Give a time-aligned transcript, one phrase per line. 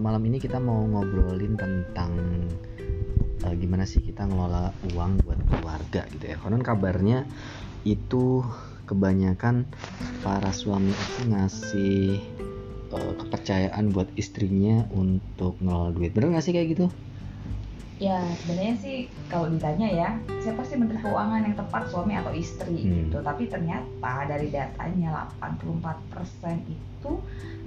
[0.00, 2.12] malam ini kita mau ngobrolin tentang
[3.44, 6.36] uh, gimana sih kita ngelola uang buat keluarga gitu ya.
[6.40, 7.24] Konon kabarnya
[7.84, 8.44] itu
[8.84, 9.64] kebanyakan
[10.20, 12.00] para suami itu ngasih
[12.92, 16.12] uh, kepercayaan buat istrinya untuk ngelola duit.
[16.12, 16.86] Bener gak sih kayak gitu?
[18.00, 18.96] Ya sebenarnya sih
[19.28, 20.08] kalau ditanya ya
[20.40, 23.12] siapa sih menteri keuangan yang tepat suami atau istri Hmm.
[23.12, 23.20] gitu.
[23.20, 27.12] Tapi ternyata dari datanya 84% itu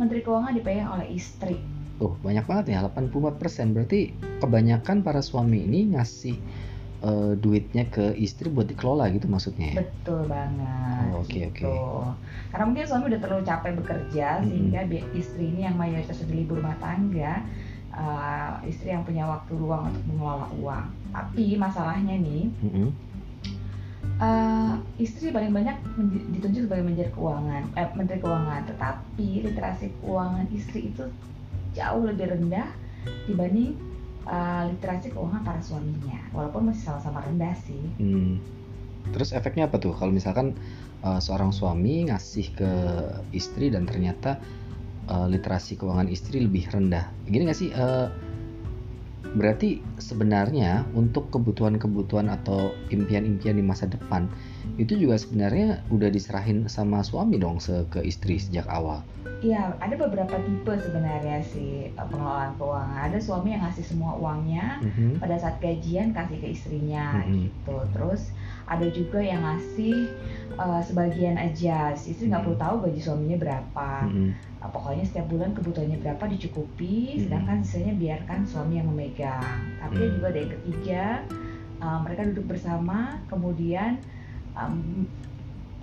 [0.02, 1.62] menteri keuangan dipegang oleh istri.
[2.02, 6.36] Oh banyak banget ya 84% berarti kebanyakan para suami ini ngasih
[7.05, 9.86] uh, duitnya ke istri buat dikelola gitu maksudnya ya?
[9.86, 11.13] Betul banget.
[11.13, 11.76] Oh, oke, gitu.
[12.50, 14.48] Karena mungkin suami udah terlalu capek bekerja Mm-mm.
[14.50, 14.80] sehingga
[15.13, 17.46] istri ini yang mayoritas sudah libur rumah tangga,
[17.94, 20.86] uh, istri yang punya waktu luang untuk mengelola uang.
[21.14, 22.90] Tapi masalahnya nih, Mm-mm.
[24.18, 25.78] uh, istri paling banyak
[26.34, 28.62] ditunjuk sebagai menteri keuangan, eh, menteri keuangan.
[28.74, 31.05] Tetapi literasi keuangan istri itu
[31.74, 32.70] jauh lebih rendah
[33.30, 33.77] dibanding
[34.26, 36.20] uh, literasi keuangan para suaminya.
[36.34, 37.84] Walaupun masih sama-sama rendah sih.
[38.02, 38.41] Hmm.
[39.12, 40.55] Terus efeknya apa tuh kalau misalkan
[41.04, 42.72] uh, seorang suami ngasih ke
[43.35, 44.40] istri dan ternyata
[45.09, 47.09] uh, literasi keuangan istri lebih rendah.
[47.27, 47.71] Gini gak sih?
[47.73, 48.12] uh,
[49.34, 54.29] berarti sebenarnya untuk kebutuhan-kebutuhan atau impian-impian di masa depan
[54.77, 59.01] itu juga sebenarnya udah diserahin sama suami dong se ke istri sejak awal.
[59.44, 63.12] Iya, ada beberapa tipe sebenarnya sih uh, pengelolaan keuangan.
[63.12, 65.19] Ada suami yang ngasih semua uangnya Mhm.
[65.19, 67.31] pada saat gajian kasih ke istrinya Mhm.
[67.35, 67.75] gitu.
[67.91, 68.31] Terus
[68.63, 70.16] ada juga yang ngasih
[70.56, 71.91] uh, sebagian aja.
[71.91, 72.47] Istri nggak Mhm.
[72.47, 73.90] perlu tahu gaji suaminya berapa.
[74.08, 74.30] Mhm.
[74.63, 77.19] Uh, pokoknya setiap bulan kebutuhannya berapa dicukupi, Mhm.
[77.28, 79.59] sedangkan sisanya biarkan suami yang memegang.
[79.84, 80.12] Tapi Mhm.
[80.16, 81.03] juga ada yang ketiga,
[81.84, 84.00] uh, mereka duduk bersama, kemudian
[84.56, 85.03] um,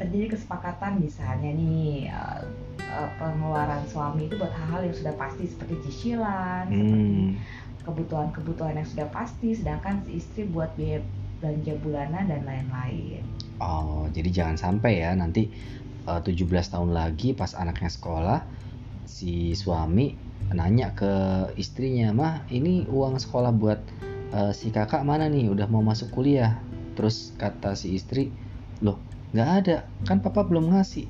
[0.01, 2.41] terjadi kesepakatan misalnya nih uh,
[2.89, 7.37] uh, pengeluaran suami itu buat hal-hal yang sudah pasti seperti cicilan, seperti Hmm.
[7.81, 11.01] kebutuhan-kebutuhan yang sudah pasti, sedangkan si istri buat biaya
[11.41, 13.25] belanja bulanan dan lain-lain.
[13.61, 15.53] Oh, jadi jangan sampai ya nanti
[16.09, 18.39] uh, 17 tahun lagi pas anaknya sekolah
[19.05, 20.17] si suami
[20.53, 21.13] nanya ke
[21.57, 23.81] istrinya, "Mah, ini uang sekolah buat
[24.33, 25.53] uh, si kakak mana nih?
[25.53, 26.57] Udah mau masuk kuliah."
[26.97, 28.33] Terus kata si istri,
[28.85, 29.01] "Loh,
[29.31, 29.77] nggak ada.
[30.03, 31.07] Kan papa belum ngasih."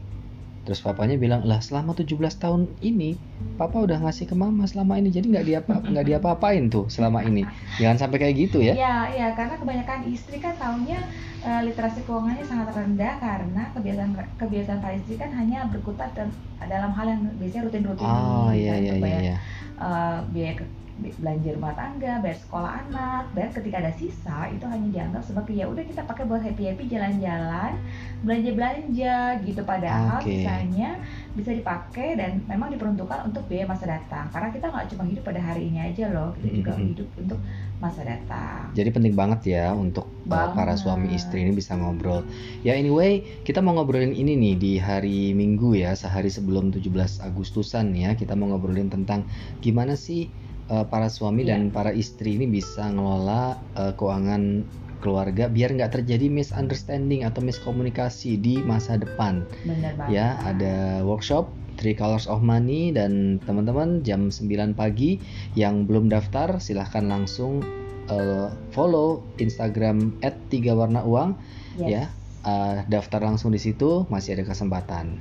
[0.61, 3.17] Terus papanya bilang, "Lah, selama 17 tahun ini
[3.57, 5.09] papa udah ngasih ke mama selama ini.
[5.09, 7.43] Jadi nggak diapa nggak diapa-apain tuh selama ini."
[7.81, 8.77] Jangan sampai kayak gitu ya.
[8.77, 11.01] Iya, iya, karena kebanyakan istri kan tahunya
[11.41, 16.93] eh, literasi keuangannya sangat rendah karena kebiasaan kebiasaan para istri kan hanya berkutat dan- dalam
[16.93, 19.37] hal yang biasanya rutin-rutin Oh, nih, iya kan, iya iya bayar iya.
[19.81, 24.89] Eh, biaya ke- belanja rumah tangga, bayar sekolah anak, dan ketika ada sisa itu hanya
[24.93, 27.73] dianggap sebagai ya udah kita pakai buat happy happy jalan-jalan,
[28.21, 29.65] belanja belanja gitu.
[29.65, 30.29] Padahal Oke.
[30.29, 31.01] sisanya
[31.33, 34.29] bisa dipakai dan memang diperuntukkan untuk biaya masa datang.
[34.29, 36.85] Karena kita nggak cuma hidup pada hari ini aja loh, kita juga Mhm.
[36.93, 37.41] hidup untuk
[37.81, 38.69] masa datang.
[38.77, 40.85] Jadi penting banget ya untuk para Banget.
[40.85, 42.21] suami istri ini bisa ngobrol.
[42.61, 47.97] Ya anyway, kita mau ngobrolin ini nih di hari Minggu ya, sehari sebelum 17 Agustusan
[47.97, 48.13] ya.
[48.13, 49.25] Kita mau ngobrolin tentang
[49.57, 50.29] gimana sih
[50.69, 51.57] uh, para suami Iya.
[51.57, 54.65] dan para istri ini bisa ngelola uh, keuangan
[55.01, 59.49] keluarga biar nggak terjadi misunderstanding atau miskomunikasi di masa depan.
[59.65, 59.97] Banget.
[60.13, 61.49] Ya, ada workshop
[61.81, 65.17] Three Colors of Money dan teman-teman jam 9 pagi
[65.57, 67.65] yang belum daftar silahkan langsung
[68.13, 70.21] uh, follow Instagram
[70.53, 71.33] @tiga_warna_uang
[71.81, 71.89] Yes.
[71.89, 72.03] ya.
[72.41, 75.17] Uh, daftar langsung di situ masih ada kesempatan.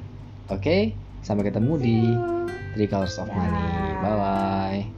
[0.52, 0.92] Oke,
[1.24, 1.98] sampai ketemu di.
[2.78, 3.89] Three Colors of Money.
[4.02, 4.94] Bye bye.